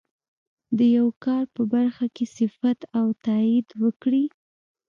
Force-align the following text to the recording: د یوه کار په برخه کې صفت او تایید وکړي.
د 0.77 0.79
یوه 0.95 1.13
کار 1.25 1.43
په 1.55 1.61
برخه 1.73 2.05
کې 2.15 2.25
صفت 2.37 2.79
او 2.99 3.05
تایید 3.25 3.67
وکړي. 3.83 4.25